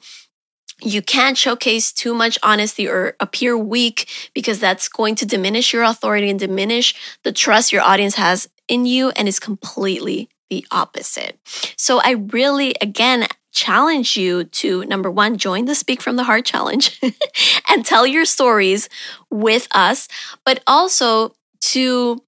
you 0.81 1.01
can't 1.01 1.37
showcase 1.37 1.91
too 1.91 2.13
much 2.13 2.37
honesty 2.43 2.87
or 2.87 3.15
appear 3.19 3.57
weak 3.57 4.09
because 4.33 4.59
that's 4.59 4.87
going 4.87 5.15
to 5.15 5.25
diminish 5.25 5.73
your 5.73 5.83
authority 5.83 6.29
and 6.29 6.39
diminish 6.39 6.93
the 7.23 7.31
trust 7.31 7.71
your 7.71 7.81
audience 7.81 8.15
has 8.15 8.47
in 8.67 8.85
you 8.85 9.09
and 9.11 9.27
is 9.27 9.39
completely 9.39 10.29
the 10.49 10.65
opposite. 10.71 11.39
So 11.75 11.99
I 12.03 12.11
really, 12.11 12.75
again, 12.81 13.27
challenge 13.51 14.15
you 14.15 14.43
to 14.43 14.85
number 14.85 15.09
one, 15.09 15.37
join 15.37 15.65
the 15.65 15.75
Speak 15.75 16.01
from 16.01 16.15
the 16.15 16.23
Heart 16.23 16.45
challenge 16.45 16.99
and 17.69 17.85
tell 17.85 18.05
your 18.05 18.25
stories 18.25 18.87
with 19.31 19.67
us, 19.71 20.07
but 20.45 20.61
also 20.67 21.33
to 21.61 22.21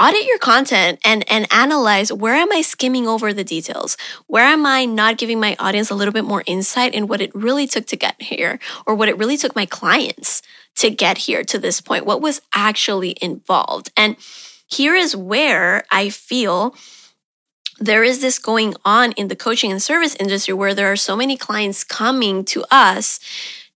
audit 0.00 0.24
your 0.24 0.38
content 0.38 0.98
and 1.04 1.30
and 1.30 1.46
analyze 1.52 2.12
where 2.12 2.34
am 2.34 2.50
i 2.52 2.62
skimming 2.62 3.06
over 3.06 3.32
the 3.32 3.44
details? 3.44 3.96
Where 4.26 4.44
am 4.44 4.64
i 4.64 4.84
not 4.84 5.18
giving 5.18 5.38
my 5.38 5.56
audience 5.58 5.90
a 5.90 5.94
little 5.94 6.12
bit 6.12 6.24
more 6.24 6.42
insight 6.46 6.94
in 6.94 7.06
what 7.06 7.20
it 7.20 7.34
really 7.34 7.66
took 7.66 7.86
to 7.86 7.96
get 7.96 8.20
here 8.20 8.58
or 8.86 8.94
what 8.94 9.08
it 9.08 9.18
really 9.18 9.36
took 9.36 9.54
my 9.54 9.66
clients 9.66 10.42
to 10.76 10.90
get 10.90 11.18
here 11.18 11.44
to 11.44 11.58
this 11.58 11.80
point? 11.80 12.06
What 12.06 12.22
was 12.22 12.40
actually 12.54 13.16
involved? 13.20 13.92
And 13.96 14.16
here 14.66 14.94
is 14.94 15.16
where 15.16 15.84
i 15.90 16.08
feel 16.08 16.74
there 17.78 18.04
is 18.04 18.20
this 18.20 18.38
going 18.38 18.74
on 18.84 19.12
in 19.12 19.28
the 19.28 19.36
coaching 19.36 19.72
and 19.72 19.82
service 19.82 20.14
industry 20.16 20.54
where 20.54 20.74
there 20.74 20.92
are 20.92 20.96
so 20.96 21.16
many 21.16 21.36
clients 21.36 21.82
coming 21.82 22.44
to 22.44 22.64
us 22.70 23.18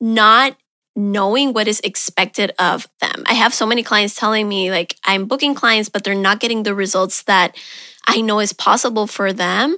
not 0.01 0.57
knowing 0.97 1.53
what 1.53 1.69
is 1.69 1.81
expected 1.81 2.53
of 2.59 2.87
them. 3.01 3.25
I 3.27 3.35
have 3.35 3.53
so 3.53 3.67
many 3.67 3.83
clients 3.83 4.15
telling 4.15 4.49
me 4.49 4.71
like 4.71 4.97
I'm 5.05 5.27
booking 5.27 5.55
clients 5.55 5.89
but 5.89 6.05
they're 6.05 6.15
not 6.15 6.41
getting 6.41 6.63
the 6.63 6.75
results 6.75 7.25
that 7.25 7.57
I 8.07 8.21
know 8.21 8.41
is 8.41 8.53
possible 8.53 9.07
for 9.07 9.33
them 9.33 9.77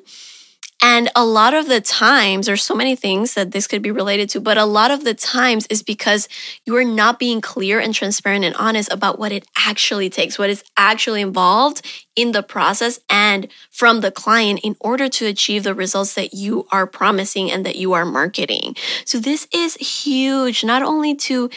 and 0.83 1.11
a 1.17 1.25
lot 1.25 1.55
of 1.55 1.69
the 1.69 1.81
times, 1.81 2.47
there's 2.47 2.63
so 2.63 2.75
many 2.75 2.95
things 2.95 3.35
that 3.35 3.51
this 3.51 3.67
could 3.67 3.83
be 3.83 3.91
related 3.91 4.29
to, 4.31 4.41
but 4.41 4.59
a 4.59 4.65
lot 4.65 4.91
of 4.91 5.05
the 5.05 5.15
times 5.15 5.67
is 5.69 5.83
because 5.83 6.29
you 6.65 6.77
are 6.77 6.85
not 6.85 7.19
being 7.19 7.41
clear 7.41 7.81
and 7.81 7.95
transparent 7.95 8.45
and 8.45 8.55
honest 8.57 8.93
about 8.93 9.19
what 9.19 9.33
it 9.33 9.47
actually 9.57 10.11
takes, 10.11 10.39
what 10.39 10.51
is 10.51 10.63
actually 10.77 11.23
involved 11.23 11.85
in 12.15 12.33
the 12.33 12.43
process 12.43 13.01
and 13.09 13.49
from 13.71 14.01
the 14.01 14.11
client 14.11 14.61
in 14.63 14.77
order 14.81 15.09
to 15.09 15.27
achieve 15.27 15.63
the 15.63 15.75
results 15.75 16.15
that 16.15 16.35
you 16.35 16.67
are 16.71 16.87
promising 16.87 17.51
and 17.51 17.65
that 17.65 17.77
you 17.77 17.95
are 17.95 18.05
marketing. 18.05 18.77
So 19.05 19.19
this 19.19 19.49
is 19.53 19.75
huge, 19.77 20.63
not 20.63 20.83
only 20.83 21.15
to 21.15 21.51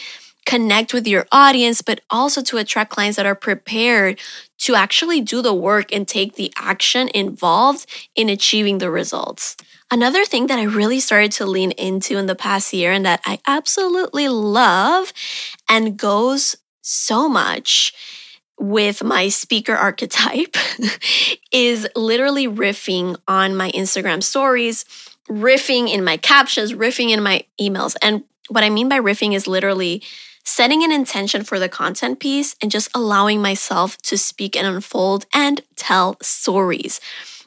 connect 0.49 0.95
with 0.95 1.07
your 1.07 1.27
audience, 1.31 1.83
but 1.83 2.01
also 2.09 2.41
to 2.41 2.57
attract 2.57 2.89
clients 2.89 3.17
that 3.17 3.25
are 3.27 3.35
prepared 3.35 4.19
to 4.57 4.73
actually 4.73 5.21
do 5.21 5.43
the 5.43 5.53
work 5.53 5.93
and 5.93 6.07
take 6.07 6.33
the 6.33 6.51
action 6.57 7.07
involved 7.13 7.85
in 8.15 8.29
achieving 8.29 8.79
the 8.79 8.89
results. 8.89 9.55
Another 9.91 10.25
thing 10.25 10.47
that 10.47 10.57
I 10.57 10.63
really 10.63 10.99
started 10.99 11.31
to 11.33 11.45
lean 11.45 11.69
into 11.73 12.17
in 12.17 12.25
the 12.25 12.33
past 12.33 12.73
year 12.73 12.91
and 12.91 13.05
that 13.05 13.21
I 13.27 13.37
absolutely 13.45 14.27
love 14.27 15.13
and 15.69 15.95
goes 15.95 16.55
so 16.81 17.29
much 17.29 17.93
with 18.57 19.03
my 19.03 19.29
speaker 19.29 19.75
archetype 19.75 20.57
is 21.51 21.87
literally 21.95 22.47
riffing 22.47 23.17
on 23.27 23.55
my 23.55 23.69
Instagram 23.73 24.23
stories, 24.23 24.83
riffing 25.29 25.93
in 25.93 26.03
my 26.03 26.17
captions, 26.17 26.73
riffing 26.73 27.11
in 27.11 27.21
my 27.21 27.43
emails. 27.61 27.95
And 28.01 28.23
what 28.49 28.63
I 28.63 28.71
mean 28.71 28.89
by 28.89 28.99
riffing 28.99 29.35
is 29.35 29.45
literally 29.45 30.01
setting 30.49 30.83
an 30.83 30.91
intention 30.91 31.43
for 31.43 31.59
the 31.59 31.69
content 31.69 32.19
piece 32.19 32.55
and 32.61 32.71
just 32.71 32.89
allowing 32.95 33.39
myself 33.41 33.95
to 33.97 34.17
speak 34.17 34.55
and 34.57 34.65
unfold 34.65 35.25
and 35.31 35.61
tell 35.75 36.17
stories. 36.21 36.99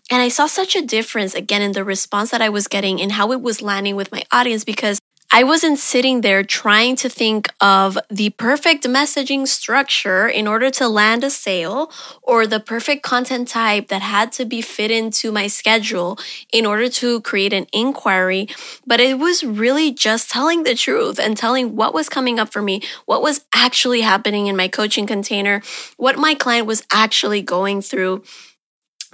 And 0.08 0.22
I 0.22 0.28
saw 0.28 0.46
such 0.46 0.76
a 0.76 0.82
difference 0.82 1.34
again 1.34 1.62
in 1.62 1.72
the 1.72 1.84
response 1.84 2.30
that 2.30 2.40
I 2.42 2.48
was 2.48 2.68
getting 2.68 3.00
and 3.00 3.10
how 3.10 3.32
it 3.32 3.40
was 3.40 3.60
landing 3.60 3.96
with 3.96 4.12
my 4.12 4.22
audience 4.30 4.62
because 4.64 5.00
I 5.34 5.44
wasn't 5.44 5.78
sitting 5.78 6.20
there 6.20 6.44
trying 6.44 6.94
to 6.96 7.08
think 7.08 7.48
of 7.58 7.96
the 8.10 8.28
perfect 8.30 8.84
messaging 8.84 9.48
structure 9.48 10.28
in 10.28 10.46
order 10.46 10.70
to 10.72 10.88
land 10.88 11.24
a 11.24 11.30
sale 11.30 11.90
or 12.22 12.46
the 12.46 12.60
perfect 12.60 13.02
content 13.02 13.48
type 13.48 13.88
that 13.88 14.02
had 14.02 14.30
to 14.32 14.44
be 14.44 14.60
fit 14.60 14.90
into 14.90 15.32
my 15.32 15.46
schedule 15.46 16.18
in 16.52 16.66
order 16.66 16.90
to 16.90 17.22
create 17.22 17.54
an 17.54 17.66
inquiry. 17.72 18.46
But 18.86 19.00
it 19.00 19.18
was 19.18 19.42
really 19.42 19.90
just 19.90 20.30
telling 20.30 20.64
the 20.64 20.74
truth 20.74 21.18
and 21.18 21.34
telling 21.34 21.76
what 21.76 21.94
was 21.94 22.10
coming 22.10 22.38
up 22.38 22.52
for 22.52 22.60
me, 22.60 22.82
what 23.06 23.22
was 23.22 23.42
actually 23.54 24.02
happening 24.02 24.48
in 24.48 24.56
my 24.56 24.68
coaching 24.68 25.06
container, 25.06 25.62
what 25.96 26.18
my 26.18 26.34
client 26.34 26.66
was 26.66 26.84
actually 26.92 27.40
going 27.40 27.80
through, 27.80 28.22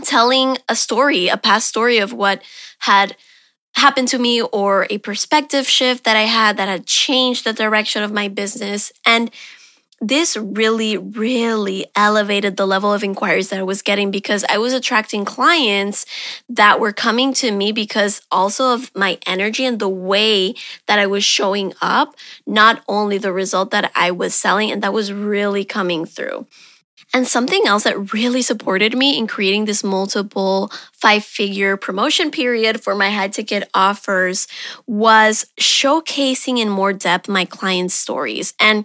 telling 0.02 0.58
a 0.68 0.74
story, 0.74 1.28
a 1.28 1.36
past 1.36 1.68
story 1.68 1.98
of 1.98 2.12
what 2.12 2.42
had 2.80 3.16
happened 3.74 4.08
to 4.08 4.18
me 4.18 4.42
or 4.42 4.86
a 4.90 4.98
perspective 4.98 5.68
shift 5.68 6.04
that 6.04 6.16
I 6.16 6.22
had 6.22 6.56
that 6.56 6.68
had 6.68 6.86
changed 6.86 7.44
the 7.44 7.52
direction 7.52 8.02
of 8.02 8.12
my 8.12 8.28
business. 8.28 8.92
And 9.06 9.30
this 10.00 10.36
really, 10.36 10.96
really 10.96 11.86
elevated 11.96 12.56
the 12.56 12.66
level 12.66 12.92
of 12.92 13.02
inquiries 13.02 13.48
that 13.48 13.58
I 13.58 13.64
was 13.64 13.82
getting 13.82 14.10
because 14.10 14.44
I 14.48 14.58
was 14.58 14.72
attracting 14.72 15.24
clients 15.24 16.06
that 16.48 16.78
were 16.78 16.92
coming 16.92 17.32
to 17.34 17.50
me 17.50 17.72
because 17.72 18.22
also 18.30 18.74
of 18.74 18.94
my 18.94 19.18
energy 19.26 19.64
and 19.64 19.78
the 19.78 19.88
way 19.88 20.54
that 20.86 21.00
I 21.00 21.06
was 21.06 21.24
showing 21.24 21.72
up, 21.82 22.14
not 22.46 22.82
only 22.86 23.18
the 23.18 23.32
result 23.32 23.72
that 23.72 23.90
I 23.96 24.12
was 24.12 24.34
selling, 24.34 24.70
and 24.70 24.82
that 24.82 24.92
was 24.92 25.12
really 25.12 25.64
coming 25.64 26.04
through. 26.04 26.46
And 27.14 27.26
something 27.26 27.66
else 27.66 27.84
that 27.84 28.12
really 28.12 28.42
supported 28.42 28.96
me 28.96 29.16
in 29.16 29.26
creating 29.26 29.64
this 29.64 29.82
multiple 29.82 30.70
five 30.92 31.24
figure 31.24 31.76
promotion 31.76 32.30
period 32.30 32.82
for 32.82 32.94
my 32.94 33.10
high 33.10 33.28
ticket 33.28 33.68
offers 33.72 34.46
was 34.86 35.46
showcasing 35.58 36.58
in 36.58 36.68
more 36.68 36.92
depth 36.92 37.28
my 37.28 37.44
clients' 37.44 37.94
stories. 37.94 38.52
And 38.60 38.84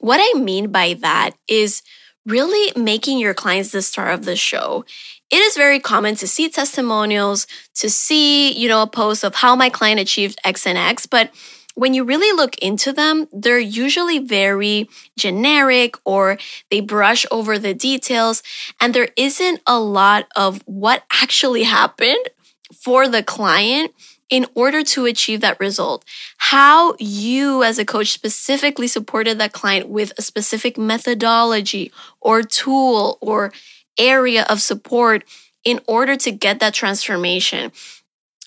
what 0.00 0.20
I 0.20 0.38
mean 0.38 0.72
by 0.72 0.94
that 0.94 1.30
is 1.46 1.82
really 2.26 2.72
making 2.80 3.18
your 3.18 3.34
clients 3.34 3.70
the 3.70 3.82
star 3.82 4.10
of 4.10 4.24
the 4.24 4.36
show. 4.36 4.84
It 5.30 5.36
is 5.36 5.56
very 5.56 5.80
common 5.80 6.16
to 6.16 6.26
see 6.26 6.48
testimonials, 6.48 7.46
to 7.76 7.88
see, 7.88 8.52
you 8.52 8.68
know, 8.68 8.82
a 8.82 8.86
post 8.86 9.24
of 9.24 9.36
how 9.36 9.56
my 9.56 9.70
client 9.70 10.00
achieved 10.00 10.38
X 10.44 10.66
and 10.66 10.76
X, 10.76 11.06
but 11.06 11.30
when 11.74 11.94
you 11.94 12.04
really 12.04 12.36
look 12.36 12.56
into 12.58 12.92
them, 12.92 13.28
they're 13.32 13.58
usually 13.58 14.18
very 14.18 14.88
generic 15.16 15.96
or 16.04 16.38
they 16.70 16.80
brush 16.80 17.24
over 17.30 17.58
the 17.58 17.74
details, 17.74 18.42
and 18.80 18.94
there 18.94 19.08
isn't 19.16 19.60
a 19.66 19.78
lot 19.78 20.26
of 20.36 20.62
what 20.66 21.04
actually 21.10 21.62
happened 21.78 22.28
for 22.74 23.08
the 23.08 23.22
client 23.22 23.92
in 24.30 24.46
order 24.54 24.82
to 24.82 25.04
achieve 25.04 25.42
that 25.42 25.60
result. 25.60 26.04
How 26.38 26.94
you, 26.98 27.62
as 27.62 27.78
a 27.78 27.84
coach, 27.84 28.12
specifically 28.12 28.88
supported 28.88 29.38
that 29.38 29.52
client 29.52 29.88
with 29.88 30.12
a 30.16 30.22
specific 30.22 30.78
methodology 30.78 31.92
or 32.18 32.42
tool 32.42 33.18
or 33.20 33.52
area 33.98 34.46
of 34.48 34.62
support 34.62 35.24
in 35.64 35.80
order 35.86 36.16
to 36.16 36.30
get 36.32 36.60
that 36.60 36.72
transformation. 36.72 37.72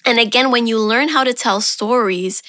And 0.05 0.20
again, 0.20 0.51
when 0.51 0.65
you 0.65 0.79
learn 0.79 1.10
how 1.10 1.24
to 1.24 1.34
tell 1.34 1.62
stories, 1.62 2.41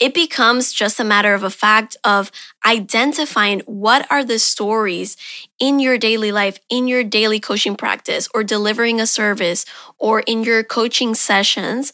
it 0.00 0.14
becomes 0.14 0.72
just 0.72 0.98
a 0.98 1.04
matter 1.04 1.34
of 1.34 1.42
a 1.42 1.50
fact 1.50 1.96
of 2.04 2.32
identifying 2.66 3.60
what 3.60 4.10
are 4.10 4.24
the 4.24 4.38
stories 4.38 5.16
in 5.58 5.78
your 5.78 5.98
daily 5.98 6.32
life, 6.32 6.58
in 6.70 6.88
your 6.88 7.04
daily 7.04 7.38
coaching 7.38 7.76
practice, 7.76 8.28
or 8.34 8.42
delivering 8.42 9.00
a 9.00 9.06
service, 9.06 9.66
or 9.98 10.20
in 10.20 10.42
your 10.42 10.64
coaching 10.64 11.14
sessions 11.14 11.92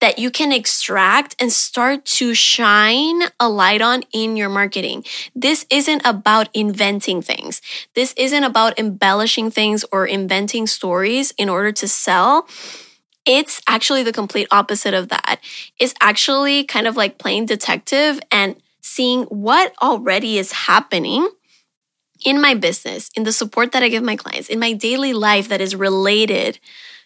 that 0.00 0.18
you 0.18 0.30
can 0.30 0.52
extract 0.52 1.36
and 1.40 1.52
start 1.52 2.04
to 2.04 2.34
shine 2.34 3.22
a 3.38 3.48
light 3.48 3.80
on 3.80 4.02
in 4.12 4.36
your 4.36 4.48
marketing. 4.48 5.04
This 5.34 5.64
isn't 5.70 6.02
about 6.04 6.48
inventing 6.52 7.22
things. 7.22 7.62
This 7.94 8.12
isn't 8.16 8.44
about 8.44 8.78
embellishing 8.78 9.50
things 9.50 9.84
or 9.92 10.06
inventing 10.06 10.66
stories 10.66 11.32
in 11.38 11.48
order 11.48 11.72
to 11.72 11.88
sell 11.88 12.46
it's 13.26 13.60
actually 13.66 14.02
the 14.02 14.12
complete 14.12 14.48
opposite 14.50 14.94
of 14.94 15.08
that. 15.08 15.40
It's 15.78 15.94
actually 16.00 16.64
kind 16.64 16.86
of 16.86 16.96
like 16.96 17.18
playing 17.18 17.46
detective 17.46 18.20
and 18.30 18.56
seeing 18.82 19.24
what 19.24 19.74
already 19.80 20.38
is 20.38 20.52
happening 20.52 21.28
in 22.24 22.40
my 22.40 22.54
business, 22.54 23.10
in 23.16 23.24
the 23.24 23.32
support 23.32 23.72
that 23.72 23.82
I 23.82 23.88
give 23.88 24.02
my 24.02 24.16
clients, 24.16 24.48
in 24.48 24.58
my 24.58 24.72
daily 24.72 25.12
life 25.12 25.48
that 25.48 25.60
is 25.60 25.74
related 25.74 26.58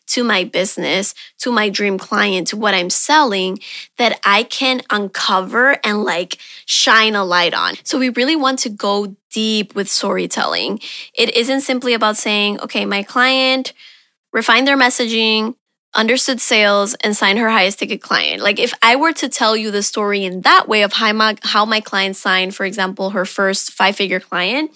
to 0.09 0.25
my 0.25 0.43
business, 0.43 1.15
to 1.39 1.53
my 1.53 1.69
dream 1.69 1.99
client, 1.99 2.49
to 2.49 2.57
what 2.57 2.75
I'm 2.75 2.91
selling 2.91 3.59
that 3.99 4.19
I 4.25 4.43
can 4.43 4.81
uncover 4.91 5.79
and 5.85 6.03
like 6.03 6.39
shine 6.65 7.15
a 7.15 7.25
light 7.25 7.53
on. 7.53 7.75
So 7.85 7.99
we 7.99 8.09
really 8.11 8.37
want 8.37 8.59
to 8.61 8.71
go 8.71 9.17
deep 9.31 9.75
with 9.75 9.89
storytelling. 9.89 10.81
It 11.15 11.37
isn't 11.37 11.61
simply 11.61 11.93
about 11.93 12.17
saying, 12.17 12.61
okay, 12.61 12.87
my 12.87 13.03
client 13.03 13.75
refined 14.33 14.67
their 14.67 14.79
messaging, 14.79 15.55
understood 15.95 16.41
sales 16.41 16.95
and 17.03 17.17
signed 17.17 17.39
her 17.39 17.49
highest 17.49 17.79
ticket 17.79 18.01
client. 18.03 18.43
Like 18.43 18.59
if 18.59 18.73
I 18.83 18.97
were 18.97 19.13
to 19.15 19.29
tell 19.29 19.57
you 19.57 19.71
the 19.71 19.83
story 19.83 20.25
in 20.25 20.43
that 20.43 20.69
way 20.69 20.83
of 20.83 20.93
how 20.93 21.13
my, 21.13 21.37
how 21.43 21.65
my 21.65 21.81
client 21.81 22.17
signed, 22.17 22.55
for 22.55 22.67
example, 22.67 23.11
her 23.11 23.25
first 23.25 23.73
five 23.73 23.97
figure 23.97 24.21
client, 24.21 24.71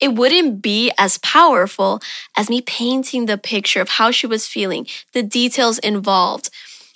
it 0.00 0.14
wouldn't 0.14 0.60
be 0.60 0.92
as 0.98 1.18
powerful 1.18 2.00
as 2.36 2.50
me 2.50 2.60
painting 2.60 3.26
the 3.26 3.38
picture 3.38 3.80
of 3.80 3.88
how 3.90 4.10
she 4.10 4.26
was 4.26 4.46
feeling, 4.46 4.86
the 5.12 5.22
details 5.22 5.78
involved. 5.78 6.50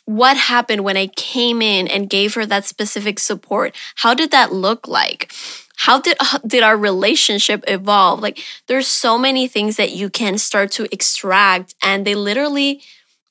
What 0.04 0.36
happened 0.36 0.84
when 0.84 0.96
I 0.96 1.06
came 1.06 1.62
in 1.62 1.86
and 1.86 2.10
gave 2.10 2.34
her 2.34 2.44
that 2.46 2.64
specific 2.64 3.18
support? 3.18 3.74
How 3.96 4.12
did 4.12 4.30
that 4.32 4.52
look 4.52 4.88
like? 4.88 5.32
How 5.76 6.00
did 6.00 6.18
did 6.46 6.62
our 6.62 6.76
relationship 6.76 7.64
evolve? 7.66 8.20
Like 8.20 8.38
there's 8.66 8.86
so 8.86 9.16
many 9.16 9.48
things 9.48 9.76
that 9.76 9.92
you 9.92 10.10
can 10.10 10.36
start 10.36 10.72
to 10.72 10.92
extract 10.92 11.74
and 11.82 12.06
they 12.06 12.14
literally 12.14 12.82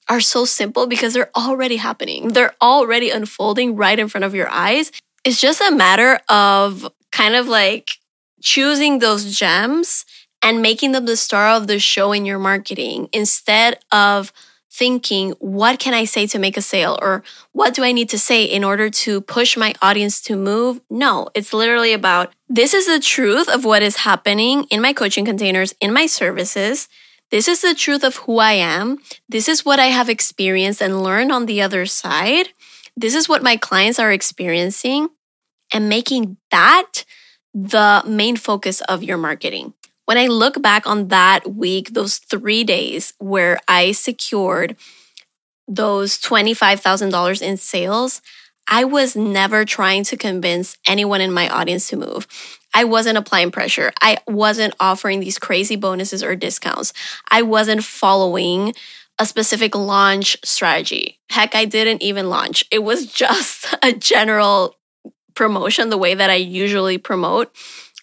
are 0.09 0.19
so 0.19 0.43
simple 0.43 0.87
because 0.87 1.13
they're 1.13 1.31
already 1.35 1.77
happening. 1.77 2.29
They're 2.29 2.55
already 2.61 3.11
unfolding 3.11 3.75
right 3.75 3.97
in 3.97 4.09
front 4.09 4.25
of 4.25 4.35
your 4.35 4.49
eyes. 4.49 4.91
It's 5.23 5.39
just 5.39 5.61
a 5.61 5.71
matter 5.71 6.19
of 6.29 6.87
kind 7.11 7.35
of 7.35 7.47
like 7.47 7.91
choosing 8.41 8.99
those 8.99 9.37
gems 9.37 10.05
and 10.41 10.61
making 10.61 10.93
them 10.93 11.05
the 11.05 11.17
star 11.17 11.49
of 11.49 11.67
the 11.67 11.79
show 11.79 12.11
in 12.11 12.25
your 12.25 12.39
marketing 12.39 13.09
instead 13.11 13.79
of 13.91 14.31
thinking, 14.71 15.31
what 15.39 15.79
can 15.79 15.93
I 15.93 16.05
say 16.05 16.25
to 16.27 16.39
make 16.39 16.55
a 16.55 16.61
sale? 16.61 16.97
Or 17.01 17.23
what 17.51 17.73
do 17.73 17.83
I 17.83 17.91
need 17.91 18.09
to 18.09 18.19
say 18.19 18.45
in 18.45 18.63
order 18.63 18.89
to 18.89 19.19
push 19.21 19.57
my 19.57 19.73
audience 19.81 20.21
to 20.21 20.37
move? 20.37 20.79
No, 20.89 21.27
it's 21.33 21.53
literally 21.53 21.91
about 21.91 22.33
this 22.47 22.73
is 22.73 22.87
the 22.87 22.99
truth 22.99 23.49
of 23.49 23.65
what 23.65 23.83
is 23.83 23.97
happening 23.97 24.63
in 24.69 24.81
my 24.81 24.93
coaching 24.93 25.25
containers, 25.25 25.73
in 25.81 25.91
my 25.91 26.05
services. 26.05 26.87
This 27.31 27.48
is 27.48 27.62
the 27.62 27.75
truth 27.75 28.03
of 28.03 28.15
who 28.17 28.39
I 28.39 28.53
am. 28.53 28.98
This 29.27 29.48
is 29.48 29.63
what 29.63 29.79
I 29.79 29.88
have 29.88 30.09
experienced 30.09 30.82
and 30.82 31.03
learned 31.03 31.32
on 31.32 31.45
the 31.45 31.62
other 31.62 31.86
side. 31.86 32.49
This 32.97 33.13
is 33.13 33.30
what 33.30 33.43
my 33.43 33.56
clients 33.56 33.99
are 33.99 34.12
experiencing 34.12 35.10
and 35.71 35.89
making 35.89 36.38
that 36.51 37.06
the 37.53 38.03
main 38.06 38.36
focus 38.36 38.82
of 38.82 39.03
your 39.03 39.17
marketing. 39.17 39.73
When 40.06 40.17
I 40.17 40.27
look 40.27 40.62
back 40.62 40.88
on 40.88 41.10
that 41.10 41.53
week, 41.53 41.93
those 41.93 42.17
three 42.17 42.63
days 42.63 43.13
where 43.19 43.60
I 43.67 43.91
secured 43.91 44.75
those 45.67 46.17
$25,000 46.17 47.41
in 47.43 47.58
sales, 47.58 48.21
I 48.69 48.86
was 48.86 49.15
never 49.15 49.65
trying 49.65 50.03
to 50.05 50.17
convince 50.17 50.77
anyone 50.88 51.21
in 51.21 51.34
my 51.34 51.49
audience 51.49 51.89
to 51.89 51.97
move. 51.97 52.27
I 52.73 52.84
wasn't 52.84 53.17
applying 53.17 53.49
pressure. 53.49 53.91
I 53.99 54.19
wasn't 54.27 54.75
offering 54.79 55.19
these 55.19 55.39
crazy 55.39 55.75
bonuses 55.75 56.23
or 56.23 56.36
discounts. 56.36 56.93
I 57.29 57.41
wasn't 57.41 57.84
following 57.84 58.73
a 59.17 59.25
specific 59.25 59.75
launch 59.75 60.38
strategy. 60.45 61.19
Heck, 61.32 61.55
I 61.55 61.65
didn't 61.65 62.03
even 62.03 62.29
launch. 62.29 62.63
It 62.71 62.84
was 62.84 63.05
just 63.12 63.75
a 63.84 63.91
general 63.91 64.75
promotion, 65.36 65.89
the 65.89 65.97
way 65.97 66.13
that 66.13 66.29
I 66.29 66.36
usually 66.36 66.97
promote 66.97 67.53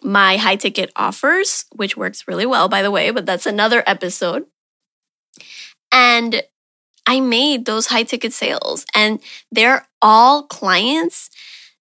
my 0.02 0.36
high 0.36 0.56
ticket 0.56 0.90
offers, 0.96 1.64
which 1.74 1.96
works 1.96 2.28
really 2.28 2.46
well, 2.46 2.68
by 2.68 2.82
the 2.82 2.90
way, 2.90 3.10
but 3.10 3.24
that's 3.24 3.46
another 3.46 3.82
episode. 3.86 4.46
And 5.92 6.42
I 7.06 7.20
made 7.20 7.64
those 7.64 7.86
high 7.86 8.02
ticket 8.02 8.32
sales, 8.32 8.84
and 8.94 9.20
they're 9.52 9.86
all 10.02 10.42
clients 10.42 11.30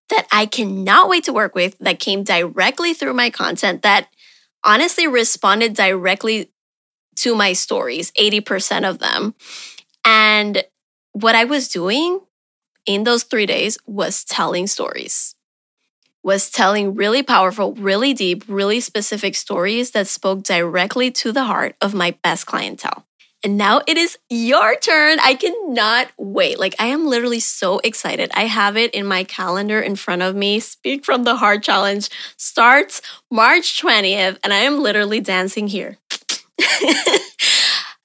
that 0.10 0.28
I 0.32 0.46
cannot 0.46 1.10
wait 1.10 1.24
to 1.26 1.34
work 1.34 1.56
with 1.56 1.78
that 1.80 2.00
came 2.00 2.24
directly 2.24 2.94
through 2.94 3.14
my 3.14 3.30
content 3.30 3.82
that 3.82 4.08
honestly 4.64 5.08
responded 5.08 5.74
directly 5.74 6.52
to 7.18 7.36
my 7.36 7.54
stories, 7.54 8.12
80% 8.12 8.88
of 8.88 9.00
them. 9.00 9.34
And 10.06 10.64
what 11.14 11.36
I 11.36 11.46
was 11.46 11.70
doing 11.70 12.20
in 12.86 13.04
those 13.04 13.24
three 13.24 13.46
days 13.46 13.78
was 13.88 14.24
telling 14.24 14.68
stories, 14.68 15.36
was 16.24 16.50
telling 16.50 16.96
really 16.96 17.24
powerful, 17.24 17.74
really 17.74 18.14
deep, 18.14 18.44
really 18.48 18.80
specific 18.80 19.36
stories 19.36 19.92
that 19.92 20.08
spoke 20.08 20.44
directly 20.44 21.10
to 21.12 21.32
the 21.32 21.46
heart 21.46 21.76
of 21.82 21.94
my 21.94 22.16
best 22.24 22.46
clientele. 22.46 23.06
And 23.46 23.58
now 23.60 23.82
it 23.86 23.96
is 23.96 24.18
your 24.28 24.76
turn. 24.76 25.20
I 25.20 25.36
cannot 25.36 26.08
wait. 26.18 26.58
Like, 26.60 26.74
I 26.80 26.88
am 26.88 27.06
literally 27.06 27.40
so 27.40 27.78
excited. 27.84 28.32
I 28.34 28.46
have 28.46 28.76
it 28.76 28.92
in 28.96 29.06
my 29.06 29.24
calendar 29.24 29.80
in 29.80 29.96
front 29.96 30.24
of 30.24 30.36
me. 30.36 30.60
Speak 30.60 31.06
from 31.06 31.26
the 31.26 31.36
Heart 31.36 31.62
Challenge 31.62 32.10
starts 32.38 33.04
March 33.30 33.80
20th, 33.80 34.40
and 34.44 34.52
I 34.52 34.62
am 34.62 34.82
literally 34.82 35.20
dancing 35.20 35.68
here. 35.68 36.00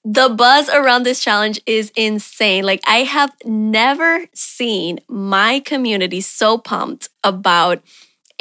the 0.05 0.29
buzz 0.29 0.69
around 0.69 1.05
this 1.05 1.25
challenge 1.25 1.59
is 1.65 1.91
insane. 1.97 2.65
Like, 2.65 2.83
I 2.87 2.99
have 2.99 3.33
never 3.43 4.27
seen 4.35 5.01
my 5.09 5.61
community 5.61 6.21
so 6.21 6.59
pumped 6.59 7.09
about 7.25 7.83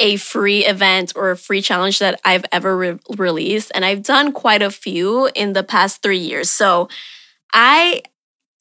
a 0.00 0.16
free 0.16 0.64
event 0.64 1.12
or 1.14 1.30
a 1.30 1.36
free 1.36 1.62
challenge 1.62 1.98
that 2.00 2.20
I've 2.24 2.44
ever 2.50 2.76
re- 2.76 2.98
released. 3.16 3.70
And 3.74 3.84
I've 3.84 4.02
done 4.02 4.32
quite 4.32 4.62
a 4.62 4.70
few 4.70 5.30
in 5.34 5.52
the 5.52 5.62
past 5.62 6.02
three 6.02 6.18
years. 6.18 6.50
So 6.50 6.88
I, 7.52 8.02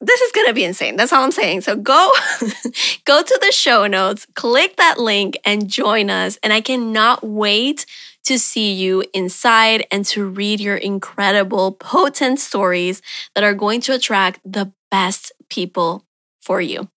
this 0.01 0.21
is 0.21 0.31
going 0.33 0.47
to 0.47 0.53
be 0.53 0.65
insane. 0.65 0.97
That's 0.97 1.13
all 1.13 1.23
I'm 1.23 1.31
saying. 1.31 1.61
So 1.61 1.75
go, 1.75 2.13
go 3.05 3.23
to 3.23 3.39
the 3.41 3.51
show 3.51 3.87
notes, 3.87 4.27
click 4.35 4.75
that 4.75 4.99
link 4.99 5.37
and 5.45 5.69
join 5.69 6.09
us. 6.09 6.37
And 6.43 6.51
I 6.53 6.61
cannot 6.61 7.23
wait 7.23 7.85
to 8.25 8.37
see 8.37 8.73
you 8.73 9.03
inside 9.13 9.87
and 9.91 10.05
to 10.05 10.25
read 10.27 10.59
your 10.59 10.75
incredible, 10.75 11.71
potent 11.71 12.39
stories 12.39 13.01
that 13.33 13.43
are 13.43 13.53
going 13.53 13.81
to 13.81 13.93
attract 13.93 14.39
the 14.45 14.73
best 14.91 15.31
people 15.49 16.05
for 16.41 16.59
you. 16.59 16.89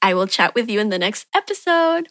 I 0.00 0.14
will 0.14 0.26
chat 0.26 0.54
with 0.54 0.70
you 0.70 0.80
in 0.80 0.88
the 0.88 0.98
next 0.98 1.26
episode. 1.34 2.08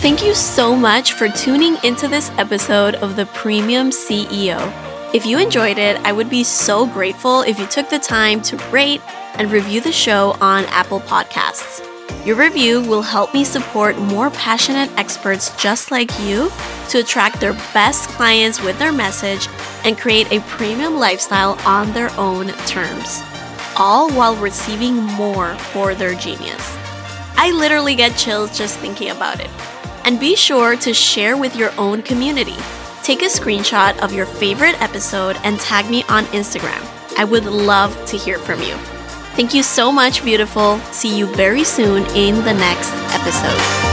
Thank 0.00 0.24
you 0.24 0.32
so 0.32 0.76
much 0.76 1.14
for 1.14 1.28
tuning 1.28 1.76
into 1.82 2.06
this 2.06 2.30
episode 2.38 2.94
of 2.94 3.16
the 3.16 3.26
Premium 3.26 3.90
CEO. 3.90 4.56
If 5.12 5.26
you 5.26 5.40
enjoyed 5.40 5.76
it, 5.76 5.96
I 6.02 6.12
would 6.12 6.30
be 6.30 6.44
so 6.44 6.86
grateful 6.86 7.40
if 7.40 7.58
you 7.58 7.66
took 7.66 7.90
the 7.90 7.98
time 7.98 8.40
to 8.42 8.56
rate 8.70 9.00
and 9.34 9.50
review 9.50 9.80
the 9.80 9.90
show 9.90 10.36
on 10.40 10.66
Apple 10.66 11.00
Podcasts. 11.00 11.84
Your 12.24 12.36
review 12.36 12.80
will 12.82 13.02
help 13.02 13.34
me 13.34 13.42
support 13.42 13.98
more 13.98 14.30
passionate 14.30 14.88
experts 14.96 15.50
just 15.60 15.90
like 15.90 16.16
you 16.20 16.48
to 16.90 17.00
attract 17.00 17.40
their 17.40 17.54
best 17.74 18.08
clients 18.10 18.62
with 18.62 18.78
their 18.78 18.92
message 18.92 19.48
and 19.84 19.98
create 19.98 20.30
a 20.30 20.40
premium 20.42 20.96
lifestyle 20.96 21.58
on 21.66 21.92
their 21.92 22.12
own 22.12 22.46
terms, 22.68 23.20
all 23.76 24.08
while 24.12 24.36
receiving 24.36 24.94
more 24.94 25.56
for 25.72 25.96
their 25.96 26.14
genius. 26.14 26.76
I 27.36 27.50
literally 27.50 27.96
get 27.96 28.16
chills 28.16 28.56
just 28.56 28.78
thinking 28.78 29.10
about 29.10 29.40
it. 29.40 29.50
And 30.08 30.18
be 30.18 30.36
sure 30.36 30.74
to 30.74 30.94
share 30.94 31.36
with 31.36 31.54
your 31.54 31.70
own 31.76 32.00
community. 32.00 32.56
Take 33.02 33.20
a 33.20 33.26
screenshot 33.26 33.98
of 33.98 34.10
your 34.10 34.24
favorite 34.24 34.80
episode 34.80 35.36
and 35.44 35.60
tag 35.60 35.90
me 35.90 36.02
on 36.04 36.24
Instagram. 36.28 36.82
I 37.18 37.24
would 37.24 37.44
love 37.44 37.92
to 38.06 38.16
hear 38.16 38.38
from 38.38 38.62
you. 38.62 38.74
Thank 39.36 39.52
you 39.52 39.62
so 39.62 39.92
much, 39.92 40.24
beautiful. 40.24 40.78
See 40.92 41.14
you 41.14 41.26
very 41.36 41.62
soon 41.62 42.06
in 42.16 42.36
the 42.36 42.54
next 42.54 42.90
episode. 43.12 43.87